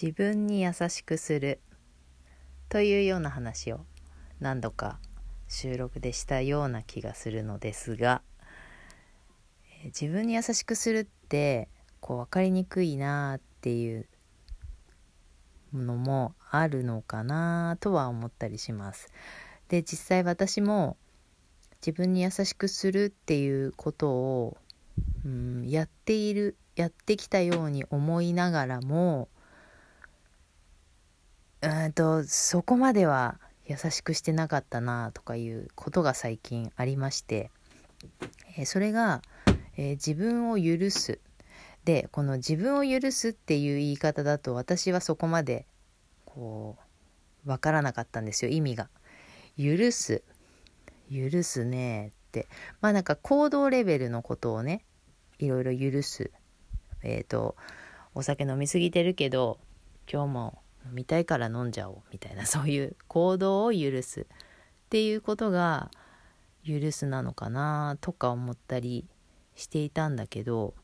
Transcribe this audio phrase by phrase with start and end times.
[0.00, 1.60] 自分に優しくする
[2.70, 3.80] というような話を
[4.40, 4.98] 何度か
[5.46, 8.22] 収録でしたような気がするのですが
[9.84, 11.68] 自分に優しくするって
[12.00, 14.06] こう分かりにくいなっていう
[15.74, 19.12] のもあるのかなとは思ったりします。
[19.68, 20.96] で実際私も
[21.84, 24.56] 自分に優しくするっていうことを、
[25.26, 29.28] うん、やっているやってきたように思いながらも
[31.62, 37.50] うんとそこまでは優しくしてなかったなとかいうことが最近ありまして、
[38.56, 39.22] え、それが、
[39.76, 41.20] え、自分を許す。
[41.84, 45.64] でこの自分を許すっていう言い方だと私はそこまで
[46.26, 46.76] こ
[47.44, 48.88] う分からなかったんですよ意味が。
[49.58, 50.22] 許す。
[51.10, 52.48] 許すねって。
[52.80, 54.84] まあなんか行動レベルのことをね
[55.38, 56.30] いろいろ許す。
[57.02, 57.56] えっ、ー、と
[58.14, 59.58] お酒飲みすぎてるけど
[60.10, 64.26] 今日も飲みたいから飲んじゃおうみたいな そういう行動を許すっ
[64.90, 65.90] ていうことが
[66.66, 69.06] 許すなのかなとか思ったり
[69.54, 70.74] していたんだけど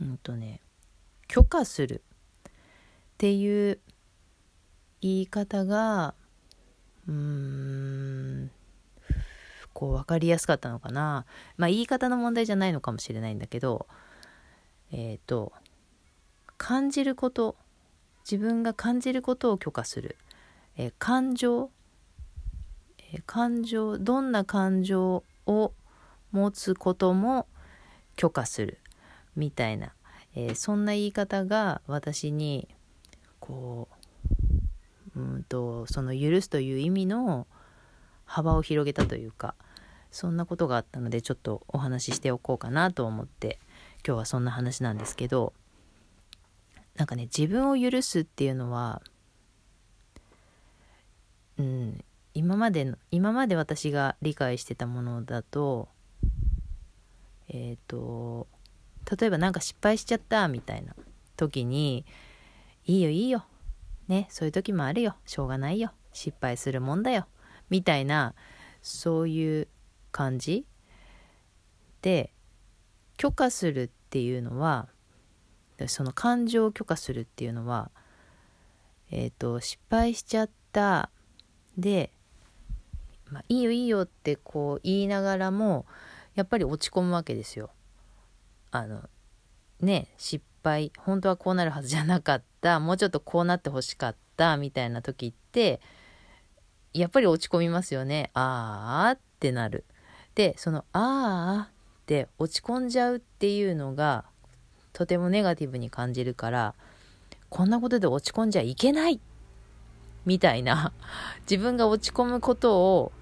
[0.00, 0.60] うんとね
[1.28, 2.02] 許可する
[2.48, 2.52] っ
[3.18, 3.80] ていう
[5.00, 6.14] 言い方が
[7.06, 8.50] うーん
[9.72, 11.26] こう分かりやすかったのかな。
[11.56, 13.86] まあ言い方の問題じゃないのかもしれないんだけど
[14.92, 15.52] えっ、ー、と
[16.56, 17.56] 感じること
[18.30, 20.16] 自分が感じることを許可する、
[20.76, 21.70] えー、感情、
[22.98, 23.98] えー、感情。
[23.98, 25.72] どんな感情を
[26.32, 27.46] 持つことも
[28.16, 28.78] 許可する。
[29.36, 29.92] みたいな、
[30.34, 32.68] えー、そんな言い方が私に
[33.40, 33.88] こ
[35.16, 37.46] ううんとその許すという意味の
[38.24, 39.54] 幅を広げたというか
[40.10, 43.58] そんなことがあったのでちょっとお話ししておこうかなと思って
[44.06, 45.52] 今日はそんな話なんですけど
[46.96, 49.02] なんかね自分を許すっていうのは
[51.58, 55.88] うん今までの今まで私が理解してたものだと
[57.48, 58.46] えっ、ー、と
[59.18, 60.94] 例えば何か失敗しちゃったみたいな
[61.36, 62.04] 時に
[62.86, 63.44] いいよいいよ
[64.08, 67.26] ねそういう時もあるよしょうがないよ失敗するもんだよ
[67.70, 68.34] みたいな
[68.82, 69.68] そういう
[70.12, 70.66] 感じ
[72.02, 72.32] で
[73.16, 74.88] 許可するっていうのは
[75.86, 77.90] その感情を許可するっていうのは
[79.10, 81.10] えっ、ー、と失敗しちゃった
[81.76, 82.10] で、
[83.30, 85.86] まあ、いいよいいよってこう言いながらも
[86.34, 87.70] やっぱり落ち込むわけですよ。
[88.70, 89.02] あの
[89.80, 95.80] ね失敗本当はこうなるはずじゃなかったもうちょっとこうなってほしかったみたいな時って
[96.92, 98.30] やっぱり落ち込みますよね。
[98.34, 99.84] あーってなる。
[100.34, 104.24] でその「あー」って落ち込んじゃうっていうのが
[104.94, 106.74] とてもネガティブに感じるから
[107.50, 109.20] こんなことで落ち込んじゃいけない！
[110.24, 110.92] みたいな
[111.50, 113.12] 自分が落ち込むことを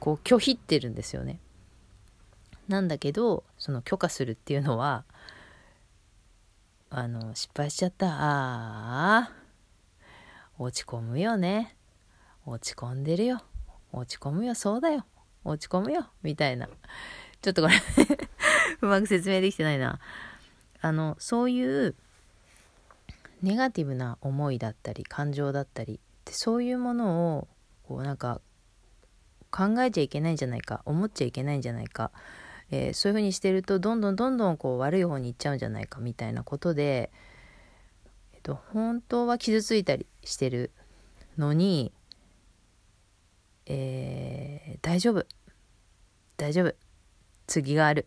[0.00, 1.40] こう拒否ってるんですよね。
[2.68, 5.04] なんだけどその許可するっていうのは
[6.90, 8.08] あの失敗しちゃった。
[8.08, 9.32] ああ
[10.58, 11.76] 落ち込むよね。
[12.44, 13.42] 落ち込んでるよ。
[13.92, 14.54] 落ち込むよ。
[14.54, 15.06] そうだよ。
[15.44, 16.08] 落ち込むよ。
[16.22, 16.68] みたいな。
[17.40, 17.74] ちょっとこれ
[18.82, 20.00] うまく説明できてないな。
[20.80, 21.94] あのそういう
[23.42, 27.48] ネガティブな思いだったり感情だったりってそういうものを
[27.84, 28.40] こうなんか
[29.50, 32.10] 考えちゃいけないんじゃないか思っちゃいけないんじゃないか、
[32.70, 37.10] えー、そういうふうにしてるとどんどんどんどんこう悪い方に行っちゃうんじゃないかみたいなことで、
[38.34, 40.70] えっと、本当は傷ついたりしてる
[41.38, 41.92] のに、
[43.66, 45.24] えー、大丈夫
[46.36, 46.74] 大丈夫
[47.46, 48.06] 次がある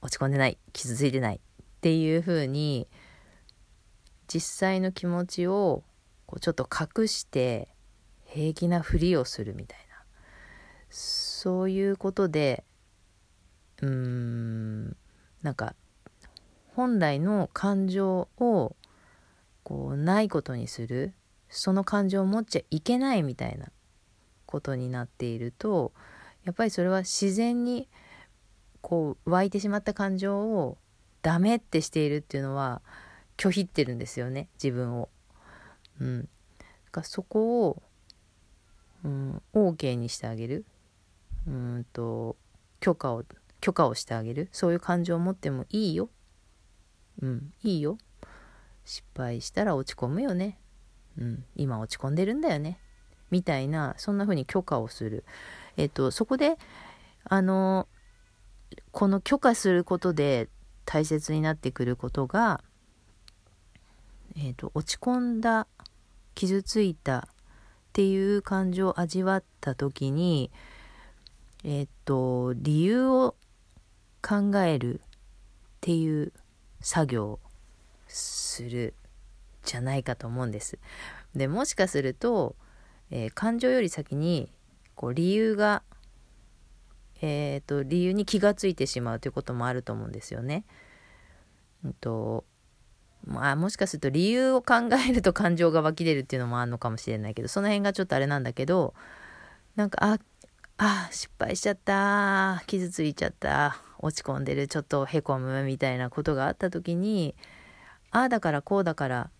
[0.00, 1.40] 落ち込んでない傷ついてない
[1.78, 2.88] っていうふうに
[4.26, 5.84] 実際の気持ちを
[6.26, 7.68] こうちょっと隠して
[8.24, 9.84] 平気なふりをするみたいな。
[10.90, 12.64] そういうことで
[13.82, 14.96] うーん
[15.42, 15.74] なんか
[16.74, 18.76] 本来の感情を
[19.62, 21.14] こうないことにする
[21.48, 23.66] その感情を持っちゃいけないみたいな
[24.46, 25.92] ことになっていると
[26.44, 27.88] やっぱりそれは自然に
[28.80, 30.78] こう湧いてしまった感情を
[31.22, 32.82] ダメってしているっていうのは
[33.36, 35.08] 拒否ってるんですよね自分を。
[36.00, 36.28] うん、
[36.90, 37.82] かそこを、
[39.04, 40.64] うん、OK にしてあげる
[41.46, 42.36] うんと
[42.80, 43.24] 許可を
[43.60, 46.08] 許可をしてあげるそういう感情を持ってもいいよ。
[47.20, 47.98] うん、いいよ。
[48.84, 50.58] 失敗したら落ち込むよね。
[51.18, 52.78] うん、今落ち込んでるんだよね。
[53.30, 55.24] みたいなそんな風に許可をする。
[55.76, 56.56] えっとそこで
[57.24, 57.88] あの
[58.92, 60.48] この許可することで
[60.90, 62.62] 大切になってくることが、
[64.38, 65.66] えーと、落ち込んだ
[66.34, 67.22] 傷ついたっ
[67.92, 70.50] ていう感情を味わった時に
[71.62, 73.34] えっ、ー、と理由を
[74.22, 75.02] 考えるっ
[75.82, 76.32] ていう
[76.80, 77.40] 作業を
[78.06, 78.94] する
[79.64, 80.78] じゃないかと思うんです。
[81.34, 82.56] でもしかすると、
[83.10, 84.50] えー、感情より先に
[84.94, 85.82] こう理由が、
[87.20, 90.64] えーと、理由に気がついてしまうということもあると思うんですよね。
[91.84, 92.44] うんと
[93.24, 94.74] まあ、もしかすると理由を考
[95.08, 98.94] えると感情が湧き出るっていうのもあるのかもしれないけどその辺がちょっとあれなんだけど
[99.76, 100.18] なんかあ
[100.78, 102.62] あ失敗しちゃった。
[102.66, 103.82] 傷ついちゃった。
[103.98, 104.68] 落ち込んでる。
[104.68, 107.34] ちょっとへこむみたいなことがあった時に
[108.12, 109.30] ああだからこうだから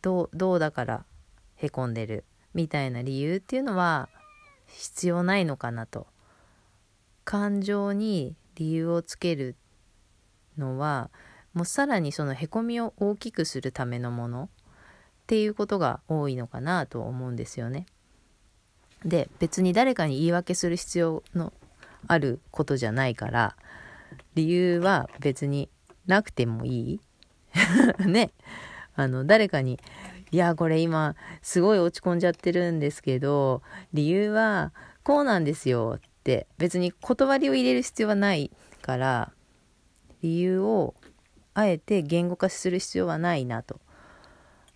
[0.00, 1.04] どうどうだから
[1.56, 2.24] へこんでる。
[2.54, 4.08] みたいな理由っていうのは
[4.68, 6.06] 必要ないのかなと。
[7.24, 9.56] 感情に理由をつける
[10.58, 11.10] のは
[11.52, 17.86] もうさらにそのへこみを大きくするためのものっていうことが多いのかなと思うんですよね。
[19.04, 21.52] で別に誰かに言い訳する必要の
[22.06, 23.56] あることじゃないから
[24.34, 25.68] 理由は別に
[26.06, 27.00] なくてもいい。
[28.06, 28.30] ね。
[28.96, 29.80] あの誰かに
[30.30, 33.62] 「いやこれ今すごい落ち込んじゃってるんですけど
[33.92, 34.72] 理由は
[35.02, 38.50] こうなんですよ」って別に断りを入れる必要はない
[38.80, 39.32] から
[40.22, 40.94] 理由を
[41.52, 43.78] あえて言語化する必要はないなと。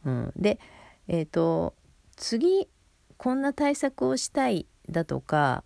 [0.05, 0.61] うん、で
[1.09, 1.75] えっ、ー、と
[2.17, 2.69] 次
[3.17, 5.65] こんな対策をしたいだとか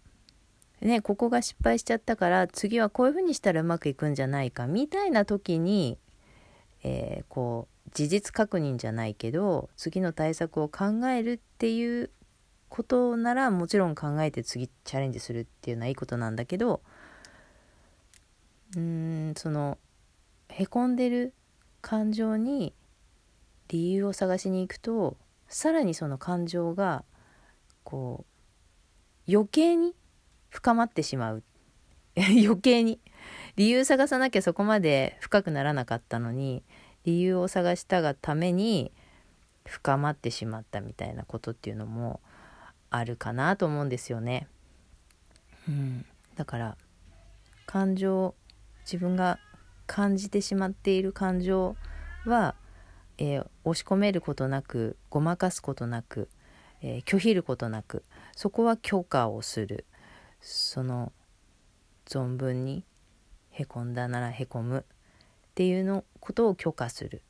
[0.80, 5.96] ね、ここが失敗しちゃったから次はこういうふうにしたらうまくいくんじゃないかみたいな時に、
[6.82, 12.10] えー、こう事実確認じゃないけど次の対策を考えるっていう
[12.72, 16.80] ことならもちろん考えて次チャレンジするっていうのはいいことなんだけど
[18.74, 18.80] うー
[19.32, 19.76] んその
[20.48, 21.34] へこんでる
[21.82, 22.72] 感情に
[23.68, 27.04] 理由を探しに行くとさらにその感情が
[27.84, 28.24] こ
[29.28, 29.94] う余計に
[30.48, 31.42] 深まってしまう。
[32.16, 33.00] 余計に
[33.56, 36.62] 理由探さなきゃそこまで深くならなかったのに
[37.04, 38.92] 理由を探したがために
[39.66, 42.20] 深まってしまったみたいなことっていうのも
[42.92, 44.48] あるかなと思うんですよね。
[45.68, 46.04] うん、
[46.36, 46.76] だから
[47.66, 48.34] 感情
[48.84, 49.38] 自分が
[49.86, 51.76] 感じてしまっている感情
[52.26, 52.54] は、
[53.18, 56.28] えー、押し込めることなくごまかすことなく、
[56.80, 58.04] えー、拒否ることなく
[58.36, 59.86] そこは許可をする。
[60.40, 61.12] その
[62.06, 62.84] 存分に
[63.50, 64.84] へこんだならへこむ。
[65.52, 67.22] っていうのことを許可する。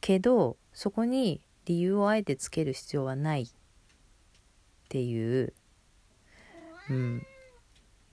[0.00, 3.48] けどそこに理由をあえてつける必要はない
[4.92, 5.54] っていう、
[6.90, 7.26] うん、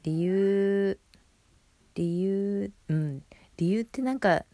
[0.04, 1.00] 理由
[1.96, 3.24] 理由うん。
[3.58, 4.46] 理由ってなんか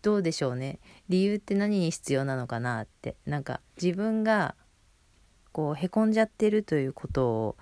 [0.00, 0.78] どうでしょうね。
[1.10, 3.16] 理由って何に必要なのかなって。
[3.26, 4.54] なんか自分が
[5.52, 7.56] こうへこんじゃってるということを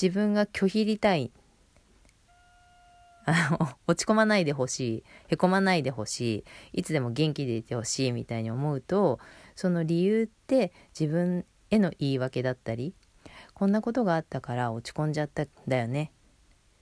[0.00, 1.32] 自分が拒否りたい。
[3.26, 5.04] あの落ち込まないでほしい。
[5.26, 6.78] へこまないでほしい。
[6.78, 9.18] いつでも元気でいてほしいみたいに思うと
[9.56, 12.94] その理由って自分への言い訳だったり
[13.54, 16.12] こんなことがあったから落ち込んじゃったんだよね。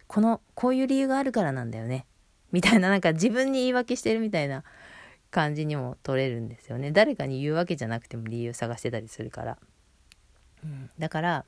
[0.06, 2.06] このこういう理由があるからなんだよね。
[2.52, 4.64] みたいななんか自分に言い訳してるみたいな
[5.30, 6.92] 感じにも取れるんですよね。
[6.92, 9.58] 誰かに言うわけじゃなくても理由探してたりするから、
[10.64, 11.44] うん、だから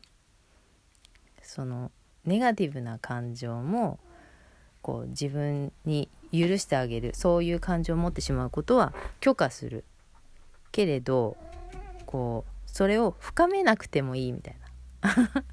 [1.43, 1.91] その
[2.25, 3.99] ネガティブな感情も
[4.83, 9.85] こう自分に許してあげるそういう感情を持ってしまうことは許可する。
[10.73, 11.37] けれど
[12.07, 14.57] こうそれを深めなくてもいいみたい
[15.03, 15.11] な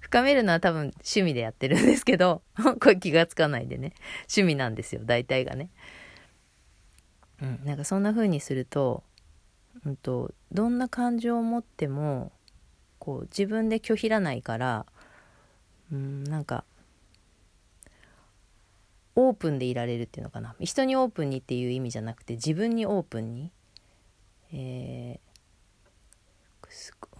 [0.00, 2.42] 深めるのは多分趣味でやってるんですけど、
[2.80, 3.94] これ気がつかないでね。
[4.22, 5.70] 趣味なんですよ、大体がね。
[7.40, 9.02] うん、なんかそんな風にすると、
[9.84, 12.32] うんと、どんな感情を持っても、
[12.98, 14.86] こう自分で拒否らないから、
[15.90, 16.64] うん、なんか、
[19.14, 20.54] オープンでいられるっていうのかな。
[20.60, 23.50] 人にオープンにっていう意味じゃなくて、自分にオープンに。
[24.54, 25.31] えー、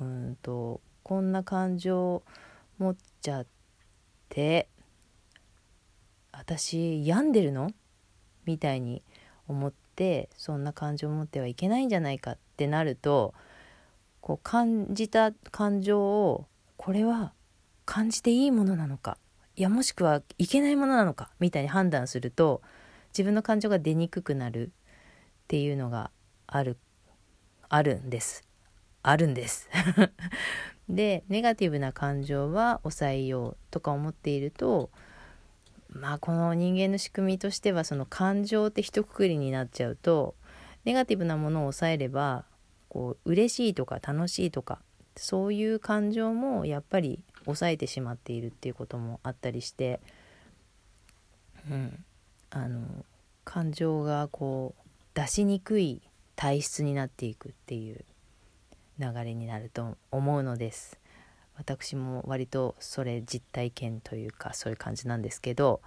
[0.00, 2.23] うんと、こんな感情
[2.78, 3.47] 持っちゃっ
[4.28, 4.68] て
[6.32, 7.71] 私病んでるの？
[8.44, 9.02] みたいに
[9.47, 13.35] 思ってそんな感情を持ってはいけないんじゃないかってなると
[14.21, 17.32] こう感じた感情をこれは
[17.85, 19.18] 感じていいものなのか
[19.54, 22.62] いやもしくはいけないものなのかみたいに判断すると
[23.11, 24.71] 自分の感情が出にくくなるっ
[25.47, 26.11] ていうのが
[26.47, 26.78] ある
[27.68, 28.44] あるんです。
[29.02, 29.68] あるんです。
[30.88, 34.90] でネガティブな感情は抑えようとか思っていると
[35.88, 40.35] まあこの人間の仕組みとしてはその感情って一括りになっちゃうと
[40.85, 42.44] ネガティブなものを抑えれば
[42.88, 44.80] こう嬉しいとか楽しいとか
[45.16, 50.00] そういう感情もやっぱり抑えてしまっているっていうこともあったりして、
[51.71, 52.04] うん、
[52.50, 52.82] あの
[53.44, 54.82] 感情がこう
[55.14, 56.02] 出しにくい
[56.37, 58.04] 体質になっていくっていう
[58.99, 60.99] 流れになると思うのです。
[61.56, 65.82] 私も割とそれ実体験というかそういう感じなんですけど、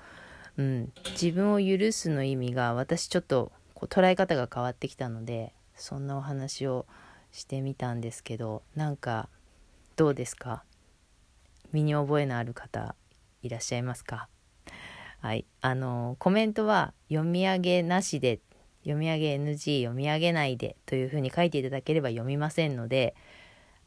[0.57, 6.85] うん、自分を許すの意味が私ちょっとこう捉え方が変わってきたのでそんなお話を
[7.31, 9.27] してみたんですけどなんか
[9.95, 10.63] どうですか？
[11.73, 12.95] 身に覚えのある方
[13.41, 14.29] いらっしゃいますか？
[15.19, 18.39] はいあのコメントは読み上げなしで
[18.85, 23.15] 読み上げ NG 読み上げないでというふうに書いていただければ読みませんので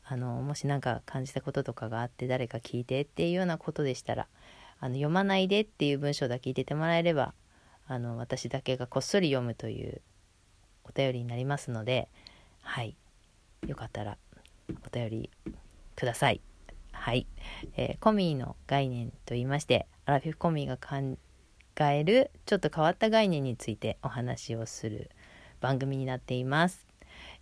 [0.04, 4.26] あのもし何か感じたこととかがあって誰か聞いてっていうようなことでしたら
[4.80, 7.32] あの読まないでっていう文章だけ入れてもらえれば
[7.86, 10.00] あの私だけがこっそり読むという
[10.84, 12.08] お便りになりますので
[12.62, 12.96] はい
[13.66, 14.18] よかったら
[14.70, 15.30] お便り
[15.96, 16.40] ください。
[16.92, 17.26] はい、
[17.76, 21.18] えー、コミーの概念と言いましてアラフィフコミーが感じ
[21.78, 25.10] 考えるちょっと変わった概念についてお話をする
[25.60, 26.86] 番組になっています。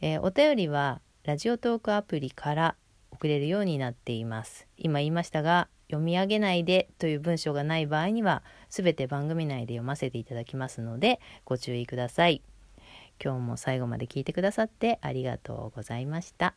[0.02, 2.76] えー、お便りはラジオトークアプリから
[3.10, 4.66] 送れるようになっています。
[4.76, 12.42] 今言いましたが読み上げないでという文章がない場合には全て番組内で読ませていただきますのでご注意ください。
[13.22, 16.54] 今日も最後まで聞いてくださってありがとうございました。